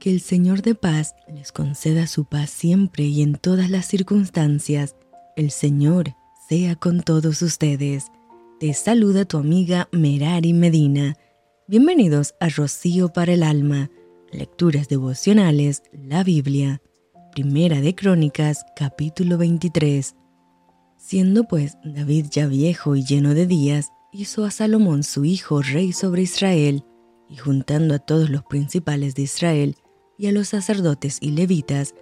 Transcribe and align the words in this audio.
Que 0.00 0.12
el 0.12 0.20
Señor 0.20 0.62
de 0.62 0.76
paz 0.76 1.16
les 1.26 1.50
conceda 1.50 2.06
su 2.06 2.24
paz 2.24 2.50
siempre 2.50 3.02
y 3.04 3.20
en 3.20 3.34
todas 3.34 3.68
las 3.68 3.86
circunstancias. 3.86 4.94
El 5.34 5.50
Señor 5.50 6.14
sea 6.48 6.76
con 6.76 7.00
todos 7.00 7.42
ustedes. 7.42 8.06
Te 8.60 8.74
saluda 8.74 9.24
tu 9.24 9.38
amiga 9.38 9.88
Merari 9.90 10.52
Medina. 10.52 11.16
Bienvenidos 11.66 12.36
a 12.38 12.48
Rocío 12.48 13.08
para 13.08 13.32
el 13.32 13.42
Alma, 13.42 13.90
Lecturas 14.30 14.88
Devocionales, 14.88 15.82
la 15.92 16.22
Biblia. 16.22 16.80
Primera 17.32 17.80
de 17.80 17.96
Crónicas, 17.96 18.64
capítulo 18.76 19.36
23. 19.36 20.14
Siendo 20.96 21.42
pues 21.42 21.76
David 21.84 22.26
ya 22.30 22.46
viejo 22.46 22.94
y 22.94 23.04
lleno 23.04 23.34
de 23.34 23.48
días, 23.48 23.88
hizo 24.12 24.44
a 24.44 24.52
Salomón 24.52 25.02
su 25.02 25.24
hijo 25.24 25.60
rey 25.60 25.92
sobre 25.92 26.22
Israel, 26.22 26.84
y 27.28 27.36
juntando 27.36 27.94
a 27.94 27.98
todos 27.98 28.30
los 28.30 28.44
principales 28.44 29.16
de 29.16 29.22
Israel 29.22 29.76
y 30.18 30.26
a 30.26 30.32
los 30.32 30.48
sacerdotes 30.48 31.18
y 31.20 31.30
levitas, 31.30 31.94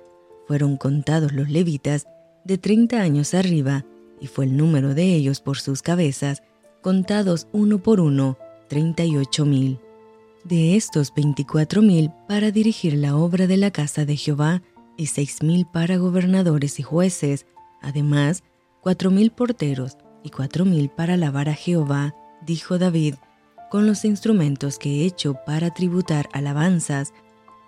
fueron 0.49 0.77
contados 0.77 1.33
los 1.33 1.49
levitas 1.49 2.07
de 2.45 2.59
treinta 2.59 3.03
años 3.03 3.35
arriba, 3.35 3.85
y 4.21 4.27
fue 4.27 4.47
el 4.47 4.57
número 4.57 4.95
de 4.95 5.15
ellos 5.15 5.41
por 5.41 5.59
sus 5.59 5.83
cabezas, 5.83 6.43
contados 6.81 7.47
uno 7.53 7.83
por 7.83 8.01
uno, 8.01 8.39
treinta 8.69 9.05
y 9.05 9.17
ocho 9.17 9.45
mil. 9.45 9.79
De 10.45 10.77
estos 10.77 11.13
veinticuatro 11.15 11.83
mil 11.83 12.11
para 12.27 12.51
dirigir 12.51 12.95
la 12.95 13.17
obra 13.17 13.47
de 13.47 13.57
la 13.57 13.71
casa 13.71 14.05
de 14.05 14.17
Jehová, 14.17 14.63
y 14.97 15.07
seis 15.07 15.43
mil 15.43 15.67
para 15.67 15.99
gobernadores 15.99 16.81
y 16.81 16.83
jueces, 16.83 17.45
además 17.83 18.43
cuatro 18.81 19.11
mil 19.11 19.31
porteros 19.31 19.99
y 20.23 20.31
cuatro 20.31 20.65
mil 20.65 20.89
para 20.89 21.19
lavar 21.19 21.51
a 21.51 21.55
Jehová, 21.55 22.15
dijo 22.47 22.79
David, 22.79 23.17
con 23.71 23.87
los 23.87 24.05
instrumentos 24.05 24.79
que 24.79 25.03
he 25.03 25.05
hecho 25.05 25.35
para 25.45 25.75
tributar 25.75 26.29
alabanzas, 26.33 27.13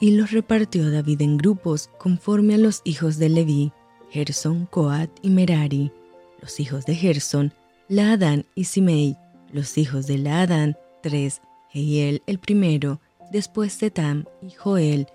y 0.00 0.12
los 0.12 0.30
repartió 0.30 0.90
David 0.90 1.22
en 1.22 1.36
grupos 1.36 1.90
conforme 1.98 2.54
a 2.54 2.58
los 2.58 2.82
hijos 2.84 3.18
de 3.18 3.28
Leví, 3.28 3.72
Gerson, 4.10 4.66
Coat 4.66 5.10
y 5.22 5.30
Merari, 5.30 5.92
los 6.40 6.60
hijos 6.60 6.86
de 6.86 6.94
Gerson, 6.94 7.52
Laadán 7.88 8.46
y 8.54 8.64
Simei, 8.64 9.16
los 9.52 9.76
hijos 9.78 10.06
de 10.06 10.18
Laadán, 10.18 10.76
tres, 11.02 11.40
Heiel 11.72 12.22
el 12.26 12.38
primero, 12.38 13.00
después 13.32 13.72
Setam 13.72 14.24
y 14.40 14.50
Joel, 14.50 15.06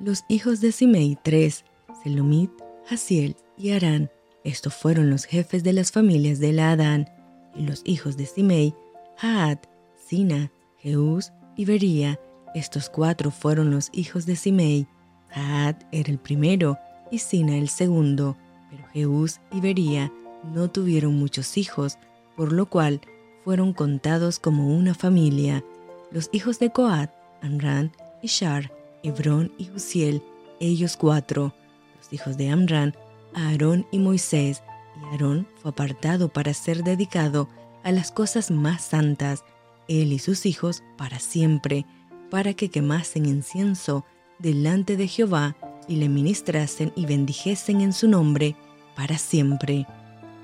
los 0.00 0.24
hijos 0.28 0.60
de 0.60 0.72
Simei, 0.72 1.16
tres, 1.22 1.64
Selomit, 2.02 2.50
Hasiel 2.90 3.36
y 3.56 3.70
Arán. 3.70 4.10
Estos 4.44 4.74
fueron 4.74 5.08
los 5.08 5.24
jefes 5.24 5.62
de 5.62 5.72
las 5.72 5.92
familias 5.92 6.40
de 6.40 6.52
Laadán, 6.52 7.08
y 7.54 7.62
los 7.62 7.82
hijos 7.84 8.16
de 8.16 8.26
Simei, 8.26 8.74
Haat, 9.18 9.66
Sina, 10.06 10.50
Jeús 10.78 11.32
y 11.56 11.64
Bería. 11.64 12.18
Estos 12.54 12.90
cuatro 12.90 13.30
fueron 13.30 13.70
los 13.70 13.88
hijos 13.92 14.26
de 14.26 14.36
Simei. 14.36 14.86
Haat 15.34 15.82
era 15.90 16.10
el 16.10 16.18
primero 16.18 16.78
y 17.10 17.18
Sina 17.18 17.56
el 17.56 17.68
segundo, 17.68 18.36
pero 18.70 18.86
Jeús 18.92 19.40
y 19.50 19.60
Bería 19.60 20.12
no 20.52 20.70
tuvieron 20.70 21.14
muchos 21.14 21.56
hijos, 21.56 21.98
por 22.36 22.52
lo 22.52 22.66
cual 22.66 23.00
fueron 23.44 23.72
contados 23.72 24.38
como 24.38 24.68
una 24.68 24.94
familia. 24.94 25.64
Los 26.10 26.28
hijos 26.32 26.58
de 26.58 26.70
Coat, 26.70 27.10
Amran, 27.40 27.92
Ishar, 28.22 28.72
Hebrón 29.02 29.52
y 29.58 29.70
Uziel, 29.70 30.22
ellos 30.60 30.96
cuatro. 30.96 31.54
Los 31.98 32.12
hijos 32.12 32.36
de 32.36 32.50
Amran, 32.50 32.94
Aarón 33.34 33.86
y 33.90 33.98
Moisés, 33.98 34.62
y 35.00 35.04
Aarón 35.06 35.48
fue 35.56 35.70
apartado 35.70 36.28
para 36.28 36.52
ser 36.52 36.84
dedicado 36.84 37.48
a 37.82 37.92
las 37.92 38.12
cosas 38.12 38.50
más 38.50 38.82
santas, 38.82 39.44
él 39.88 40.12
y 40.12 40.18
sus 40.18 40.46
hijos 40.46 40.82
para 40.96 41.18
siempre, 41.18 41.86
para 42.32 42.54
que 42.54 42.70
quemasen 42.70 43.26
incienso 43.26 44.06
delante 44.38 44.96
de 44.96 45.06
Jehová 45.06 45.54
y 45.86 45.96
le 45.96 46.08
ministrasen 46.08 46.90
y 46.96 47.04
bendijesen 47.04 47.82
en 47.82 47.92
su 47.92 48.08
nombre 48.08 48.56
para 48.96 49.18
siempre. 49.18 49.86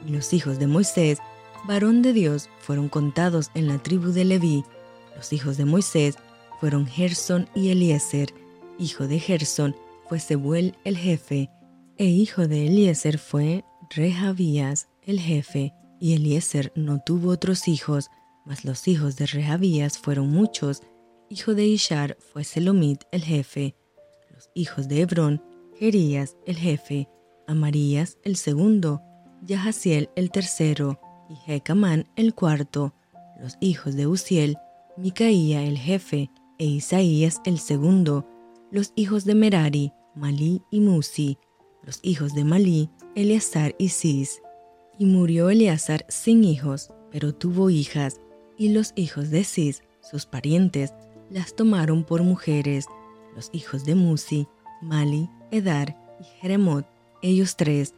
Y 0.06 0.10
los 0.10 0.34
hijos 0.34 0.58
de 0.58 0.66
Moisés, 0.66 1.18
varón 1.66 2.02
de 2.02 2.12
Dios, 2.12 2.50
fueron 2.60 2.90
contados 2.90 3.50
en 3.54 3.68
la 3.68 3.78
tribu 3.78 4.10
de 4.10 4.26
Leví. 4.26 4.64
Los 5.16 5.32
hijos 5.32 5.56
de 5.56 5.64
Moisés 5.64 6.16
fueron 6.60 6.86
Gerson 6.86 7.48
y 7.54 7.70
Eliezer. 7.70 8.34
Hijo 8.78 9.08
de 9.08 9.18
Gerson 9.18 9.74
fue 10.10 10.20
Sebuel 10.20 10.76
el 10.84 10.98
jefe, 10.98 11.48
e 11.96 12.04
hijo 12.04 12.46
de 12.46 12.66
Eliezer 12.66 13.16
fue 13.16 13.64
Rehabías 13.88 14.88
el 15.06 15.20
jefe, 15.20 15.72
y 15.98 16.12
Eliezer 16.12 16.70
no 16.76 17.00
tuvo 17.00 17.30
otros 17.30 17.66
hijos, 17.66 18.10
mas 18.44 18.66
los 18.66 18.88
hijos 18.88 19.16
de 19.16 19.24
Rehabías 19.24 19.96
fueron 19.96 20.28
muchos. 20.28 20.82
Hijo 21.30 21.54
de 21.54 21.66
Ishar 21.66 22.16
fue 22.20 22.42
Selomit 22.42 23.02
el 23.12 23.22
jefe. 23.22 23.74
Los 24.32 24.48
hijos 24.54 24.88
de 24.88 25.02
Hebrón, 25.02 25.42
Gerías 25.76 26.36
el 26.46 26.56
jefe, 26.56 27.06
Amarías 27.46 28.16
el 28.22 28.36
segundo, 28.36 29.02
Yahaziel 29.42 30.08
el 30.16 30.30
tercero, 30.30 30.98
y 31.28 31.34
Jecamán 31.36 32.08
el 32.16 32.34
cuarto. 32.34 32.94
Los 33.38 33.58
hijos 33.60 33.94
de 33.94 34.06
Uziel, 34.06 34.56
Micaía 34.96 35.62
el 35.64 35.76
jefe, 35.76 36.30
e 36.58 36.64
Isaías 36.64 37.42
el 37.44 37.58
segundo. 37.58 38.26
Los 38.70 38.92
hijos 38.96 39.26
de 39.26 39.34
Merari, 39.34 39.92
Malí 40.14 40.62
y 40.70 40.80
Musi. 40.80 41.36
Los 41.82 42.00
hijos 42.02 42.34
de 42.34 42.44
Malí, 42.44 42.88
Eleazar 43.14 43.74
y 43.78 43.90
Cis. 43.90 44.40
Y 44.98 45.04
murió 45.04 45.50
Eleazar 45.50 46.06
sin 46.08 46.42
hijos, 46.42 46.90
pero 47.10 47.34
tuvo 47.34 47.68
hijas, 47.68 48.18
y 48.56 48.70
los 48.70 48.92
hijos 48.96 49.28
de 49.28 49.44
Cis, 49.44 49.82
sus 50.00 50.26
parientes, 50.26 50.94
las 51.30 51.54
tomaron 51.54 52.04
por 52.04 52.22
mujeres. 52.22 52.86
Los 53.34 53.50
hijos 53.52 53.84
de 53.84 53.94
Musi, 53.94 54.46
Mali, 54.80 55.28
Edar 55.50 55.96
y 56.20 56.24
Jeremot, 56.40 56.86
ellos 57.22 57.56
tres. 57.56 57.94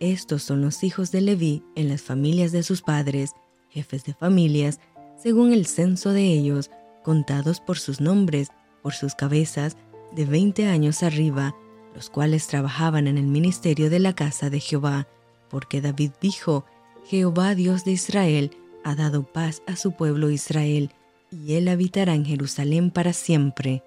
Estos 0.00 0.42
son 0.42 0.62
los 0.62 0.84
hijos 0.84 1.10
de 1.10 1.20
Leví 1.20 1.62
en 1.74 1.88
las 1.88 2.02
familias 2.02 2.52
de 2.52 2.62
sus 2.62 2.82
padres, 2.82 3.32
jefes 3.68 4.04
de 4.04 4.14
familias, 4.14 4.80
según 5.16 5.52
el 5.52 5.66
censo 5.66 6.12
de 6.12 6.24
ellos, 6.24 6.70
contados 7.02 7.60
por 7.60 7.78
sus 7.78 8.00
nombres, 8.00 8.48
por 8.82 8.94
sus 8.94 9.14
cabezas, 9.14 9.76
de 10.14 10.24
veinte 10.24 10.66
años 10.66 11.02
arriba, 11.02 11.54
los 11.94 12.10
cuales 12.10 12.46
trabajaban 12.46 13.08
en 13.08 13.18
el 13.18 13.26
ministerio 13.26 13.90
de 13.90 13.98
la 13.98 14.14
casa 14.14 14.50
de 14.50 14.60
Jehová, 14.60 15.08
porque 15.50 15.80
David 15.80 16.12
dijo, 16.20 16.64
Jehová 17.04 17.54
Dios 17.54 17.84
de 17.84 17.92
Israel 17.92 18.50
ha 18.84 18.94
dado 18.94 19.24
paz 19.24 19.62
a 19.66 19.76
su 19.76 19.92
pueblo 19.92 20.30
Israel, 20.30 20.92
y 21.30 21.54
él 21.54 21.68
habitará 21.68 22.14
en 22.14 22.24
Jerusalén 22.24 22.90
para 22.90 23.12
siempre. 23.12 23.82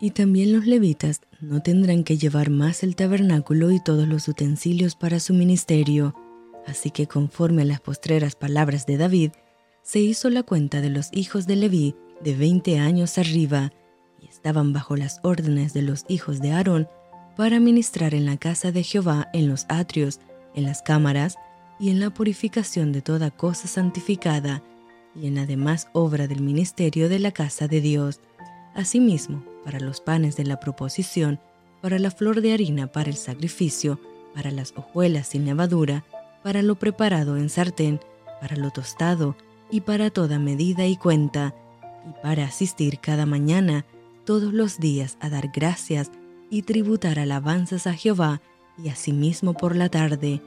Y 0.00 0.12
también 0.12 0.52
los 0.52 0.66
levitas 0.66 1.20
no 1.40 1.62
tendrán 1.62 2.04
que 2.04 2.16
llevar 2.16 2.50
más 2.50 2.82
el 2.82 2.96
tabernáculo 2.96 3.70
y 3.70 3.80
todos 3.80 4.08
los 4.08 4.28
utensilios 4.28 4.94
para 4.96 5.20
su 5.20 5.34
ministerio. 5.34 6.14
Así 6.66 6.90
que 6.90 7.06
conforme 7.06 7.62
a 7.62 7.66
las 7.66 7.80
postreras 7.80 8.34
palabras 8.34 8.86
de 8.86 8.96
David, 8.96 9.32
se 9.82 10.00
hizo 10.00 10.30
la 10.30 10.42
cuenta 10.42 10.80
de 10.80 10.90
los 10.90 11.08
hijos 11.12 11.46
de 11.46 11.56
Leví 11.56 11.94
de 12.22 12.34
veinte 12.34 12.78
años 12.78 13.18
arriba, 13.18 13.72
y 14.20 14.26
estaban 14.26 14.72
bajo 14.72 14.96
las 14.96 15.20
órdenes 15.22 15.72
de 15.72 15.82
los 15.82 16.04
hijos 16.08 16.40
de 16.40 16.52
Aarón 16.52 16.88
para 17.36 17.60
ministrar 17.60 18.14
en 18.14 18.26
la 18.26 18.36
casa 18.36 18.72
de 18.72 18.82
Jehová 18.82 19.28
en 19.32 19.48
los 19.48 19.64
atrios, 19.68 20.20
en 20.54 20.64
las 20.64 20.82
cámaras 20.82 21.36
y 21.78 21.88
en 21.90 22.00
la 22.00 22.10
purificación 22.10 22.92
de 22.92 23.00
toda 23.00 23.30
cosa 23.30 23.66
santificada, 23.68 24.62
y 25.14 25.26
en 25.26 25.34
la 25.34 25.46
demás 25.46 25.88
obra 25.92 26.26
del 26.26 26.40
ministerio 26.40 27.08
de 27.08 27.18
la 27.18 27.32
casa 27.32 27.68
de 27.68 27.80
Dios. 27.80 28.20
Asimismo, 28.74 29.44
para 29.64 29.80
los 29.80 30.00
panes 30.00 30.36
de 30.36 30.44
la 30.44 30.60
proposición, 30.60 31.40
para 31.80 31.98
la 31.98 32.10
flor 32.10 32.40
de 32.40 32.52
harina 32.52 32.86
para 32.86 33.10
el 33.10 33.16
sacrificio, 33.16 34.00
para 34.34 34.50
las 34.50 34.72
hojuelas 34.76 35.28
sin 35.28 35.44
levadura, 35.44 36.04
para 36.42 36.62
lo 36.62 36.76
preparado 36.76 37.36
en 37.36 37.48
sartén, 37.48 38.00
para 38.40 38.56
lo 38.56 38.70
tostado, 38.70 39.36
y 39.70 39.82
para 39.82 40.10
toda 40.10 40.38
medida 40.38 40.86
y 40.86 40.96
cuenta, 40.96 41.54
y 42.08 42.22
para 42.22 42.44
asistir 42.44 42.98
cada 42.98 43.26
mañana, 43.26 43.84
todos 44.24 44.52
los 44.52 44.78
días 44.78 45.16
a 45.20 45.28
dar 45.30 45.50
gracias 45.54 46.10
y 46.50 46.62
tributar 46.62 47.18
alabanzas 47.18 47.86
a 47.86 47.94
Jehová 47.94 48.40
y 48.82 48.88
asimismo 48.88 49.54
por 49.54 49.76
la 49.76 49.88
tarde, 49.88 50.40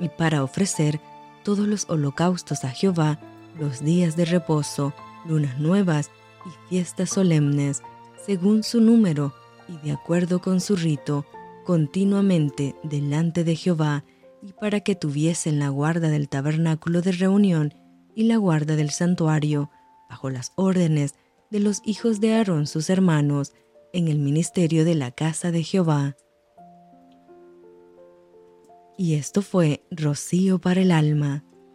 y 0.00 0.08
para 0.08 0.42
ofrecer 0.42 1.00
todos 1.42 1.66
los 1.66 1.88
holocaustos 1.88 2.64
a 2.64 2.70
Jehová 2.70 3.18
los 3.58 3.82
días 3.82 4.16
de 4.16 4.24
reposo, 4.24 4.92
lunas 5.26 5.58
nuevas 5.58 6.10
y 6.44 6.68
fiestas 6.68 7.10
solemnes, 7.10 7.82
según 8.24 8.62
su 8.62 8.80
número 8.80 9.34
y 9.68 9.76
de 9.86 9.92
acuerdo 9.92 10.40
con 10.40 10.60
su 10.60 10.76
rito, 10.76 11.24
continuamente 11.64 12.76
delante 12.82 13.44
de 13.44 13.56
Jehová, 13.56 14.04
y 14.42 14.52
para 14.52 14.80
que 14.80 14.94
tuviesen 14.94 15.58
la 15.58 15.70
guarda 15.70 16.08
del 16.08 16.28
tabernáculo 16.28 17.02
de 17.02 17.12
reunión 17.12 17.74
y 18.14 18.24
la 18.24 18.36
guarda 18.36 18.76
del 18.76 18.90
santuario, 18.90 19.70
bajo 20.08 20.30
las 20.30 20.52
órdenes 20.54 21.14
de 21.50 21.60
los 21.60 21.82
hijos 21.84 22.20
de 22.20 22.34
Aarón 22.34 22.66
sus 22.66 22.90
hermanos, 22.90 23.52
en 23.92 24.08
el 24.08 24.18
ministerio 24.18 24.84
de 24.84 24.94
la 24.94 25.10
casa 25.10 25.50
de 25.50 25.62
Jehová. 25.62 26.16
Y 28.98 29.14
esto 29.14 29.42
fue 29.42 29.84
Rocío 29.90 30.58
para 30.58 30.82
el 30.82 30.90
alma. 30.90 31.45